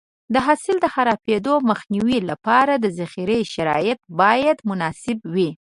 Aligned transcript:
د 0.33 0.35
حاصل 0.45 0.75
د 0.81 0.85
خرابېدو 0.93 1.53
مخنیوي 1.69 2.19
لپاره 2.29 2.73
د 2.83 2.85
ذخیرې 2.99 3.39
شرایط 3.53 3.99
باید 4.21 4.57
مناسب 4.69 5.17
وي. 5.33 5.49